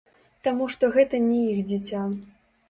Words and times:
Таму 0.47 0.69
што 0.75 0.89
гэта 0.95 1.19
не 1.27 1.37
іх 1.51 1.61
дзіця. 1.73 2.01